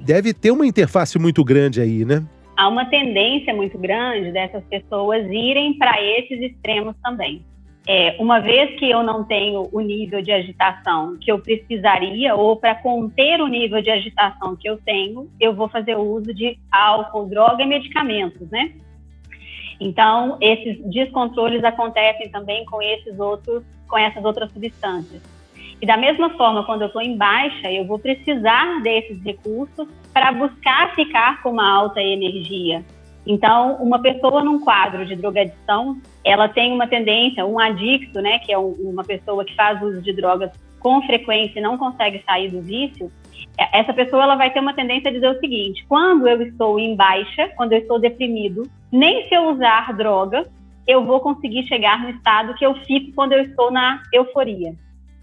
Deve 0.00 0.35
ter 0.35 0.50
uma 0.50 0.67
interface 0.67 1.19
muito 1.19 1.45
grande 1.45 1.81
aí, 1.81 2.05
né? 2.05 2.25
Há 2.57 2.69
uma 2.69 2.85
tendência 2.87 3.55
muito 3.55 3.79
grande 3.79 4.33
dessas 4.33 4.64
pessoas 4.64 5.25
irem 5.26 5.79
para 5.79 5.95
esses 6.02 6.40
extremos 6.40 6.95
também. 7.02 7.45
É, 7.92 8.14
uma 8.20 8.38
vez 8.38 8.78
que 8.78 8.88
eu 8.88 9.02
não 9.02 9.25
tenho 9.25 9.68
o 9.73 9.80
nível 9.80 10.23
de 10.23 10.30
agitação 10.30 11.16
que 11.20 11.28
eu 11.28 11.40
precisaria, 11.40 12.37
ou 12.37 12.54
para 12.54 12.76
conter 12.76 13.40
o 13.40 13.49
nível 13.49 13.82
de 13.82 13.90
agitação 13.90 14.54
que 14.54 14.70
eu 14.70 14.76
tenho, 14.76 15.28
eu 15.40 15.52
vou 15.52 15.68
fazer 15.68 15.97
uso 15.97 16.32
de 16.32 16.56
álcool, 16.70 17.26
droga 17.26 17.64
e 17.64 17.66
medicamentos, 17.66 18.49
né? 18.49 18.75
Então, 19.80 20.38
esses 20.40 20.80
descontroles 20.88 21.64
acontecem 21.64 22.30
também 22.30 22.64
com 22.64 22.80
esses 22.80 23.18
outros, 23.18 23.64
com 23.88 23.99
essas 23.99 24.25
outras 24.25 24.52
substâncias. 24.52 25.20
E 25.82 25.85
da 25.85 25.97
mesma 25.97 26.30
forma, 26.37 26.64
quando 26.64 26.82
eu 26.82 26.87
estou 26.87 27.02
em 27.02 27.16
baixa, 27.16 27.73
eu 27.73 27.85
vou 27.85 27.99
precisar 27.99 28.80
desses 28.85 29.20
recursos 29.25 29.88
para 30.12 30.30
buscar 30.30 30.94
ficar 30.94 31.42
com 31.42 31.50
uma 31.50 31.68
alta 31.68 32.00
energia, 32.00 32.85
então, 33.26 33.76
uma 33.76 34.00
pessoa 34.00 34.42
num 34.42 34.60
quadro 34.60 35.04
de 35.04 35.14
drogadição, 35.14 35.98
ela 36.24 36.48
tem 36.48 36.72
uma 36.72 36.86
tendência, 36.86 37.44
um 37.44 37.58
adicto, 37.58 38.20
né, 38.20 38.38
que 38.38 38.52
é 38.52 38.58
uma 38.58 39.04
pessoa 39.04 39.44
que 39.44 39.54
faz 39.54 39.80
uso 39.82 40.00
de 40.00 40.12
drogas 40.12 40.50
com 40.78 41.02
frequência 41.02 41.58
e 41.58 41.62
não 41.62 41.76
consegue 41.76 42.22
sair 42.26 42.48
do 42.48 42.62
vício, 42.62 43.10
é, 43.58 43.80
essa 43.80 43.92
pessoa 43.92 44.22
ela 44.22 44.36
vai 44.36 44.50
ter 44.50 44.60
uma 44.60 44.72
tendência 44.72 45.10
a 45.10 45.12
dizer 45.12 45.28
o 45.28 45.38
seguinte: 45.38 45.84
quando 45.88 46.26
eu 46.26 46.40
estou 46.42 46.78
em 46.78 46.96
baixa, 46.96 47.48
quando 47.56 47.72
eu 47.72 47.78
estou 47.78 47.98
deprimido, 47.98 48.62
nem 48.90 49.28
se 49.28 49.34
eu 49.34 49.50
usar 49.50 49.92
droga, 49.92 50.46
eu 50.86 51.04
vou 51.04 51.20
conseguir 51.20 51.66
chegar 51.66 52.02
no 52.02 52.10
estado 52.10 52.54
que 52.54 52.64
eu 52.64 52.74
fico 52.86 53.12
quando 53.14 53.32
eu 53.32 53.42
estou 53.42 53.70
na 53.70 54.02
euforia. 54.12 54.74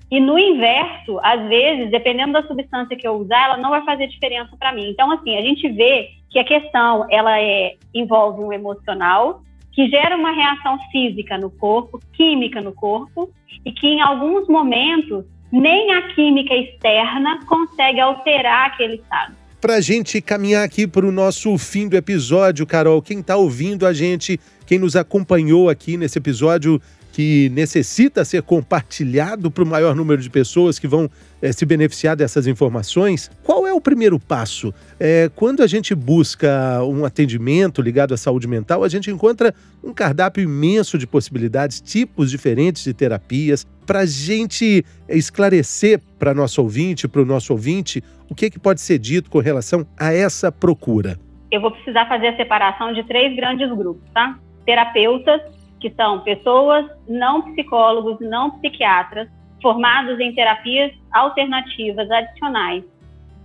E 0.09 0.19
no 0.19 0.39
inverso, 0.39 1.19
às 1.21 1.47
vezes, 1.49 1.91
dependendo 1.91 2.33
da 2.33 2.47
substância 2.47 2.95
que 2.95 3.07
eu 3.07 3.15
usar, 3.15 3.45
ela 3.45 3.57
não 3.57 3.71
vai 3.71 3.83
fazer 3.83 4.07
diferença 4.07 4.55
para 4.57 4.71
mim. 4.71 4.89
Então, 4.89 5.11
assim, 5.11 5.37
a 5.37 5.41
gente 5.41 5.67
vê 5.69 6.09
que 6.29 6.39
a 6.39 6.43
questão 6.43 7.05
ela 7.09 7.39
é, 7.39 7.75
envolve 7.93 8.41
um 8.41 8.53
emocional 8.53 9.41
que 9.73 9.87
gera 9.89 10.15
uma 10.17 10.31
reação 10.31 10.77
física 10.91 11.37
no 11.37 11.51
corpo, 11.51 11.99
química 12.13 12.61
no 12.61 12.71
corpo, 12.71 13.29
e 13.63 13.71
que 13.71 13.87
em 13.87 14.01
alguns 14.01 14.47
momentos 14.47 15.23
nem 15.51 15.93
a 15.93 16.13
química 16.13 16.55
externa 16.55 17.45
consegue 17.45 17.99
alterar 17.99 18.67
aquele 18.67 18.95
estado. 18.95 19.35
Para 19.59 19.75
a 19.75 19.81
gente 19.81 20.21
caminhar 20.21 20.63
aqui 20.63 20.87
para 20.87 21.05
o 21.05 21.11
nosso 21.11 21.57
fim 21.57 21.87
do 21.87 21.95
episódio, 21.95 22.65
Carol, 22.65 23.01
quem 23.01 23.19
está 23.19 23.35
ouvindo 23.35 23.85
a 23.85 23.93
gente, 23.93 24.39
quem 24.65 24.77
nos 24.77 24.95
acompanhou 24.95 25.69
aqui 25.69 25.97
nesse 25.97 26.17
episódio, 26.17 26.81
que 27.17 27.50
necessita 27.50 28.24
ser 28.24 28.43
compartilhado 28.43 29.50
para 29.50 29.63
o 29.63 29.65
maior 29.65 29.95
número 29.95 30.21
de 30.21 30.29
pessoas 30.29 30.77
que 30.77 30.88
vão 30.88 31.09
é, 31.41 31.51
se 31.51 31.65
beneficiar 31.65 32.15
dessas 32.15 32.45
informações, 32.45 33.31
qual 33.41 33.65
é 33.65 33.74
o 33.74 33.81
primeiro 33.81 34.19
passo? 34.19 34.71
É, 35.00 35.27
quando 35.36 35.63
a 35.63 35.67
gente 35.67 35.95
busca 35.95 36.79
um 36.83 37.03
atendimento 37.05 37.81
ligado 37.81 38.13
à 38.13 38.17
saúde 38.17 38.47
mental, 38.47 38.83
a 38.83 38.88
gente 38.88 39.09
encontra 39.09 39.51
um 39.83 39.91
cardápio 39.91 40.43
imenso 40.43 40.95
de 40.95 41.07
possibilidades, 41.07 41.81
tipos 41.81 42.29
diferentes 42.29 42.83
de 42.83 42.93
terapias, 42.93 43.65
para 43.88 44.01
a 44.01 44.05
gente 44.05 44.86
esclarecer 45.09 46.00
para 46.19 46.36
nosso 46.36 46.62
ouvinte, 46.62 47.07
para 47.07 47.24
o 47.24 47.25
nosso 47.25 47.51
ouvinte, 47.51 48.03
o 48.29 48.36
que, 48.36 48.45
é 48.45 48.50
que 48.51 48.59
pode 48.59 48.79
ser 48.79 49.00
dito 49.00 49.27
com 49.27 49.39
relação 49.39 49.88
a 50.00 50.13
essa 50.13 50.51
procura. 50.51 51.17
Eu 51.50 51.62
vou 51.62 51.71
precisar 51.71 52.07
fazer 52.07 52.27
a 52.27 52.38
separação 52.38 52.93
de 52.93 53.03
três 53.07 53.36
grandes 53.36 53.67
grupos, 53.75 54.07
tá? 54.13 54.38
Terapeutas, 54.67 55.56
que 55.79 55.89
são 55.91 56.19
pessoas 56.22 56.86
não 57.07 57.41
psicólogos, 57.41 58.17
não 58.19 58.51
psiquiatras, 58.51 59.29
formados 59.62 60.19
em 60.19 60.34
terapias 60.34 60.91
alternativas 61.12 62.10
adicionais, 62.10 62.84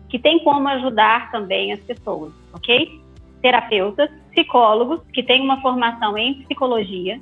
que 0.09 0.19
tem 0.19 0.39
como 0.41 0.69
ajudar 0.69 1.31
também 1.31 1.73
as 1.73 1.81
pessoas, 1.81 2.33
ok? 2.53 3.01
Terapeutas, 3.41 4.11
psicólogos, 4.31 5.01
que 5.12 5.23
têm 5.23 5.43
uma 5.43 5.61
formação 5.61 6.17
em 6.17 6.43
psicologia, 6.43 7.21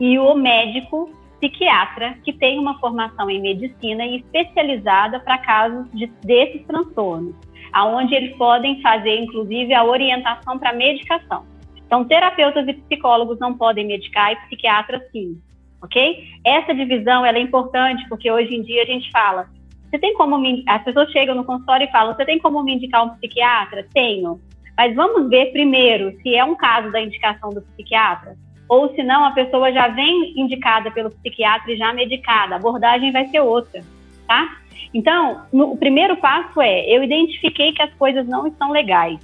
e 0.00 0.18
o 0.18 0.34
médico 0.34 1.10
psiquiatra, 1.40 2.16
que 2.24 2.32
tem 2.32 2.58
uma 2.58 2.78
formação 2.78 3.28
em 3.30 3.40
medicina 3.40 4.04
e 4.06 4.16
especializada 4.16 5.20
para 5.20 5.38
casos 5.38 5.86
de, 5.92 6.06
desses 6.24 6.64
transtornos, 6.66 7.34
aonde 7.72 8.14
eles 8.14 8.36
podem 8.36 8.80
fazer, 8.80 9.20
inclusive, 9.20 9.72
a 9.74 9.84
orientação 9.84 10.58
para 10.58 10.72
medicação. 10.72 11.44
Então, 11.88 12.04
terapeutas 12.04 12.68
e 12.68 12.74
psicólogos 12.74 13.38
não 13.38 13.56
podem 13.56 13.86
medicar 13.86 14.30
e 14.30 14.36
psiquiatras 14.36 15.02
sim, 15.10 15.40
ok? 15.82 16.22
Essa 16.44 16.74
divisão 16.74 17.24
é 17.24 17.40
importante 17.40 18.06
porque 18.10 18.30
hoje 18.30 18.54
em 18.54 18.62
dia 18.62 18.82
a 18.82 18.86
gente 18.86 19.10
fala, 19.10 19.48
você 19.88 19.98
tem 19.98 20.12
como 20.12 20.38
me... 20.38 20.62
as 20.68 20.84
pessoas 20.84 21.10
chegam 21.10 21.34
no 21.34 21.46
consultório 21.46 21.88
e 21.88 21.90
falam, 21.90 22.14
você 22.14 22.26
tem 22.26 22.38
como 22.38 22.62
me 22.62 22.74
indicar 22.74 23.06
um 23.06 23.16
psiquiatra? 23.16 23.86
Tenho. 23.94 24.38
Mas 24.76 24.94
vamos 24.94 25.30
ver 25.30 25.50
primeiro 25.50 26.14
se 26.20 26.34
é 26.34 26.44
um 26.44 26.54
caso 26.54 26.92
da 26.92 27.00
indicação 27.00 27.54
do 27.54 27.62
psiquiatra 27.62 28.36
ou 28.68 28.94
se 28.94 29.02
não 29.02 29.24
a 29.24 29.30
pessoa 29.30 29.72
já 29.72 29.88
vem 29.88 30.38
indicada 30.38 30.90
pelo 30.90 31.10
psiquiatra 31.10 31.72
e 31.72 31.76
já 31.78 31.90
medicada, 31.94 32.54
a 32.54 32.58
abordagem 32.58 33.10
vai 33.10 33.26
ser 33.28 33.40
outra, 33.40 33.82
tá? 34.26 34.58
Então, 34.92 35.42
no, 35.50 35.72
o 35.72 35.76
primeiro 35.76 36.18
passo 36.18 36.60
é, 36.60 36.84
eu 36.86 37.02
identifiquei 37.02 37.72
que 37.72 37.82
as 37.82 37.92
coisas 37.94 38.26
não 38.26 38.46
estão 38.46 38.70
legais. 38.70 39.18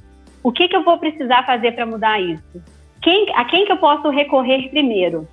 O 0.44 0.52
que, 0.52 0.68
que 0.68 0.76
eu 0.76 0.84
vou 0.84 0.98
precisar 0.98 1.46
fazer 1.46 1.72
para 1.72 1.86
mudar 1.86 2.20
isso? 2.20 2.62
Quem, 3.00 3.34
a 3.34 3.46
quem 3.46 3.64
que 3.64 3.72
eu 3.72 3.78
posso 3.78 4.10
recorrer 4.10 4.68
primeiro? 4.68 5.26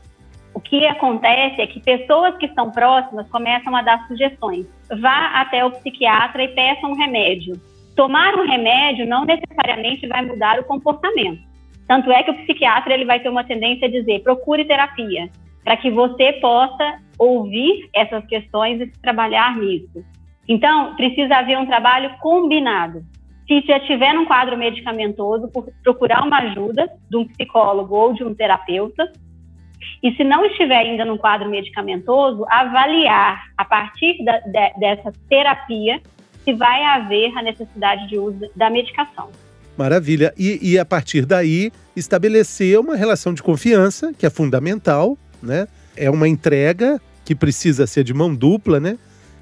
O 0.53 0.59
que 0.61 0.85
acontece 0.85 1.61
é 1.61 1.67
que 1.67 1.81
pessoas 1.81 2.37
que 2.37 2.45
estão 2.45 2.71
próximas 2.71 3.29
começam 3.29 3.75
a 3.75 3.81
dar 3.81 4.07
sugestões. 4.07 4.65
Vá 5.01 5.41
até 5.41 5.65
o 5.65 5.71
psiquiatra 5.71 6.45
e 6.45 6.47
peça 6.47 6.87
um 6.87 6.95
remédio. 6.95 7.59
Tomar 7.93 8.35
um 8.35 8.47
remédio 8.47 9.05
não 9.05 9.25
necessariamente 9.25 10.07
vai 10.07 10.25
mudar 10.25 10.57
o 10.59 10.63
comportamento. 10.63 11.41
Tanto 11.89 12.09
é 12.09 12.23
que 12.23 12.31
o 12.31 12.37
psiquiatra 12.45 12.93
ele 12.93 13.03
vai 13.03 13.19
ter 13.19 13.27
uma 13.27 13.43
tendência 13.43 13.89
a 13.89 13.91
dizer: 13.91 14.23
procure 14.23 14.63
terapia, 14.63 15.29
para 15.61 15.75
que 15.75 15.91
você 15.91 16.33
possa 16.33 16.99
ouvir 17.19 17.89
essas 17.93 18.25
questões 18.27 18.79
e 18.79 18.87
trabalhar 19.01 19.57
nisso. 19.57 20.05
Então, 20.47 20.95
precisa 20.95 21.35
haver 21.35 21.57
um 21.57 21.65
trabalho 21.65 22.15
combinado 22.21 23.03
se 23.47 23.61
já 23.67 23.77
estiver 23.77 24.13
num 24.13 24.25
quadro 24.25 24.57
medicamentoso, 24.57 25.49
procurar 25.83 26.23
uma 26.23 26.37
ajuda 26.39 26.89
de 27.09 27.17
um 27.17 27.27
psicólogo 27.27 27.95
ou 27.95 28.13
de 28.13 28.23
um 28.23 28.33
terapeuta. 28.33 29.11
E 30.01 30.11
se 30.13 30.23
não 30.23 30.45
estiver 30.45 30.77
ainda 30.77 31.05
num 31.05 31.17
quadro 31.17 31.49
medicamentoso, 31.49 32.45
avaliar 32.49 33.41
a 33.57 33.65
partir 33.65 34.23
da, 34.23 34.39
de, 34.39 34.79
dessa 34.79 35.11
terapia 35.29 36.01
se 36.43 36.53
vai 36.53 36.83
haver 36.83 37.37
a 37.37 37.41
necessidade 37.41 38.07
de 38.07 38.17
uso 38.17 38.49
da 38.55 38.69
medicação. 38.69 39.29
Maravilha. 39.77 40.33
E, 40.37 40.59
e, 40.61 40.79
a 40.79 40.85
partir 40.85 41.25
daí, 41.25 41.71
estabelecer 41.95 42.79
uma 42.79 42.95
relação 42.95 43.33
de 43.33 43.41
confiança, 43.41 44.13
que 44.13 44.25
é 44.25 44.29
fundamental, 44.29 45.17
né? 45.41 45.67
É 45.95 46.09
uma 46.09 46.27
entrega 46.27 47.01
que 47.23 47.35
precisa 47.35 47.87
ser 47.87 48.03
de 48.03 48.13
mão 48.13 48.33
dupla, 48.33 48.79
né? 48.79 48.97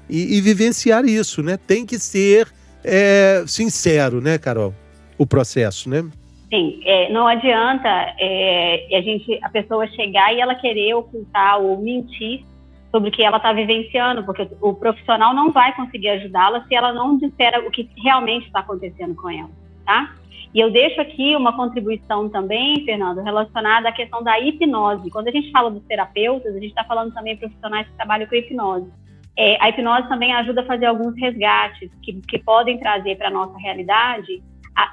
E, 0.08 0.36
e 0.36 0.40
vivenciar 0.40 1.04
isso, 1.04 1.42
né? 1.42 1.56
Tem 1.56 1.86
que 1.86 1.98
ser 1.98 2.48
é, 2.84 3.44
sincero, 3.46 4.20
né, 4.20 4.38
Carol? 4.38 4.74
O 5.18 5.26
processo, 5.26 5.88
né? 5.88 6.04
Sim, 6.48 6.80
é, 6.84 7.12
não 7.12 7.26
adianta 7.26 7.88
é, 8.18 8.96
a 8.96 9.00
gente, 9.00 9.38
a 9.42 9.48
pessoa 9.48 9.86
chegar 9.88 10.34
e 10.34 10.40
ela 10.40 10.54
querer 10.54 10.94
ocultar 10.94 11.60
ou 11.60 11.80
mentir 11.80 12.44
sobre 12.90 13.10
o 13.10 13.12
que 13.12 13.22
ela 13.22 13.36
está 13.36 13.52
vivenciando, 13.52 14.24
porque 14.24 14.48
o 14.60 14.74
profissional 14.74 15.32
não 15.32 15.52
vai 15.52 15.74
conseguir 15.76 16.08
ajudá-la 16.08 16.64
se 16.66 16.74
ela 16.74 16.92
não 16.92 17.16
disser 17.16 17.64
o 17.64 17.70
que 17.70 17.88
realmente 18.02 18.46
está 18.46 18.60
acontecendo 18.60 19.14
com 19.14 19.30
ela, 19.30 19.50
tá? 19.86 20.12
E 20.52 20.58
eu 20.58 20.72
deixo 20.72 21.00
aqui 21.00 21.36
uma 21.36 21.54
contribuição 21.54 22.28
também, 22.28 22.84
Fernando, 22.84 23.22
relacionada 23.22 23.88
à 23.88 23.92
questão 23.92 24.20
da 24.20 24.40
hipnose. 24.40 25.08
Quando 25.10 25.28
a 25.28 25.30
gente 25.30 25.52
fala 25.52 25.70
dos 25.70 25.84
terapeutas, 25.84 26.52
a 26.52 26.58
gente 26.58 26.70
está 26.70 26.82
falando 26.82 27.14
também 27.14 27.34
de 27.34 27.40
profissionais 27.40 27.86
que 27.86 27.94
trabalham 27.94 28.26
com 28.26 28.34
hipnose. 28.34 28.90
É, 29.36 29.56
a 29.60 29.68
hipnose 29.68 30.08
também 30.08 30.32
ajuda 30.34 30.62
a 30.62 30.66
fazer 30.66 30.86
alguns 30.86 31.16
resgates 31.16 31.90
que, 32.02 32.20
que 32.20 32.38
podem 32.38 32.78
trazer 32.78 33.16
para 33.16 33.28
a 33.28 33.32
nossa 33.32 33.58
realidade 33.58 34.42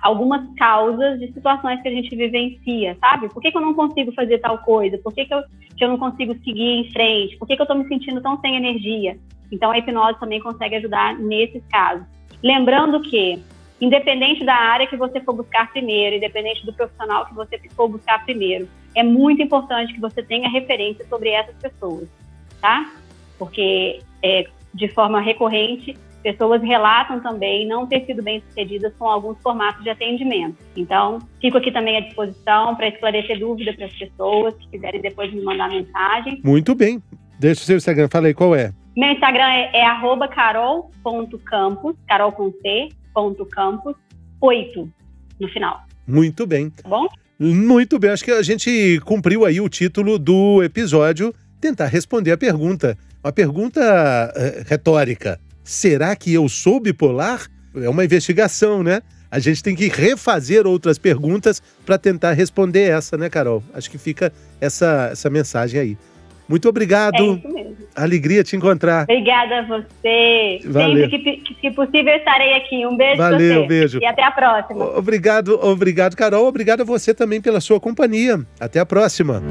algumas 0.02 0.42
causas 0.56 1.20
de 1.20 1.32
situações 1.32 1.82
que 1.82 1.88
a 1.88 1.92
gente 1.92 2.16
vivencia, 2.16 2.98
sabe? 3.00 3.30
Por 3.30 3.42
que, 3.42 3.52
que 3.52 3.58
eu 3.58 3.62
não 3.62 3.74
consigo 3.74 4.12
fazer 4.12 4.40
tal 4.40 4.58
coisa? 4.60 4.98
Por 4.98 5.14
que, 5.14 5.26
que, 5.26 5.34
eu, 5.34 5.44
que 5.78 5.84
eu 5.84 5.88
não 5.88 5.98
consigo 5.98 6.34
seguir 6.44 6.80
em 6.80 6.92
frente? 6.92 7.38
Por 7.38 7.48
que, 7.48 7.56
que 7.56 7.62
eu 7.62 7.66
estou 7.66 7.78
me 7.78 7.88
sentindo 7.88 8.22
tão 8.22 8.40
sem 8.42 8.56
energia? 8.56 9.18
Então, 9.52 9.72
a 9.72 9.78
hipnose 9.78 10.20
também 10.20 10.42
consegue 10.42 10.76
ajudar 10.76 11.18
nesses 11.18 11.64
casos. 11.68 12.06
Lembrando 12.44 13.02
que, 13.02 13.42
independente 13.80 14.44
da 14.44 14.56
área 14.56 14.88
que 14.88 14.98
você 14.98 15.22
for 15.22 15.34
buscar 15.34 15.72
primeiro, 15.72 16.18
independente 16.18 16.66
do 16.66 16.74
profissional 16.74 17.26
que 17.26 17.34
você 17.34 17.60
for 17.76 17.88
buscar 17.88 18.24
primeiro, 18.26 18.68
é 18.96 19.04
muito 19.04 19.42
importante 19.42 19.94
que 19.94 20.02
você 20.02 20.22
tenha 20.22 20.50
referência 20.50 21.06
sobre 21.08 21.30
essas 21.30 21.56
pessoas, 21.56 22.10
tá? 22.60 22.92
Porque, 23.38 24.02
é, 24.24 24.46
de 24.74 24.88
forma 24.90 25.22
recorrente, 25.22 25.96
pessoas 26.24 26.62
relatam 26.62 27.20
também 27.22 27.66
não 27.68 27.88
ter 27.88 28.06
sido 28.06 28.22
bem 28.22 28.42
sucedidas 28.48 28.94
com 28.98 29.06
alguns 29.06 29.38
formatos 29.42 29.84
de 29.84 29.90
atendimento. 29.90 30.58
Então, 30.76 31.20
fico 31.40 31.58
aqui 31.58 31.72
também 31.72 31.98
à 31.98 32.02
disposição 32.02 32.76
para 32.76 32.90
esclarecer 32.90 33.40
dúvidas 33.40 33.76
para 33.76 33.86
as 33.86 33.94
pessoas 33.94 34.54
que 34.56 34.68
quiserem 34.70 35.02
depois 35.02 35.34
me 35.34 35.42
mandar 35.42 35.70
mensagem. 35.70 36.42
Muito 36.44 36.76
bem. 36.76 37.02
Deixa 37.40 37.62
o 37.62 37.66
seu 37.66 37.78
Instagram, 37.78 38.10
fala 38.10 38.28
aí 38.28 38.34
qual 38.34 38.56
é. 38.56 38.74
Meu 38.96 39.12
Instagram 39.12 39.46
é, 39.46 39.78
é 39.78 40.28
carol.campos, 40.34 41.96
carol 42.08 42.32
com 42.32 42.52
C, 42.62 42.90
ponto 43.14 43.46
campos, 43.46 43.96
8 44.42 44.90
no 45.40 45.48
final. 45.50 45.82
Muito 46.08 46.46
bem. 46.46 46.70
Tá 46.72 46.90
bom? 46.90 47.08
Muito 47.40 48.00
bem. 48.00 48.10
Acho 48.10 48.26
que 48.26 48.32
a 48.32 48.42
gente 48.42 49.00
cumpriu 49.06 49.46
aí 49.46 49.62
o 49.62 49.70
título 49.70 50.18
do 50.18 50.64
episódio, 50.64 51.34
tentar 51.62 51.86
responder 51.86 52.32
a 52.32 52.38
pergunta. 52.38 52.98
Uma 53.28 53.34
pergunta 53.34 53.82
uh, 53.82 54.64
retórica. 54.70 55.38
Será 55.62 56.16
que 56.16 56.34
eu 56.34 56.48
sou 56.48 56.80
bipolar? 56.80 57.46
É 57.76 57.90
uma 57.90 58.06
investigação, 58.06 58.82
né? 58.82 59.02
A 59.30 59.38
gente 59.38 59.62
tem 59.62 59.76
que 59.76 59.90
refazer 59.90 60.66
outras 60.66 60.98
perguntas 60.98 61.62
para 61.86 61.98
tentar 61.98 62.32
responder 62.32 62.90
essa, 62.90 63.18
né, 63.18 63.30
Carol? 63.30 63.62
Acho 63.74 63.92
que 63.92 63.98
fica 63.98 64.32
essa, 64.62 65.10
essa 65.12 65.30
mensagem 65.30 65.78
aí. 65.78 65.98
Muito 66.48 66.70
obrigado. 66.70 67.16
É 67.16 67.22
isso 67.22 67.50
mesmo. 67.50 67.76
Alegria 67.94 68.46
te 68.46 68.56
encontrar. 68.56 69.04
Obrigada 69.04 69.60
a 69.60 69.62
você. 69.64 70.62
Valeu. 70.64 71.10
Sempre 71.10 71.42
que, 71.42 71.54
que, 71.56 71.72
possível 71.72 72.16
estarei 72.16 72.54
aqui. 72.54 72.86
Um 72.86 72.96
beijo 72.96 73.18
Valeu, 73.18 73.64
você. 73.64 73.68
beijo. 73.68 74.00
E 74.02 74.06
até 74.06 74.24
a 74.24 74.32
próxima. 74.32 74.98
Obrigado, 74.98 75.60
obrigado, 75.62 76.16
Carol. 76.16 76.48
Obrigado 76.48 76.80
a 76.80 76.86
você 76.86 77.14
também 77.14 77.42
pela 77.42 77.60
sua 77.60 77.78
companhia. 77.78 78.40
Até 78.58 78.80
a 78.80 78.86
próxima. 78.86 79.44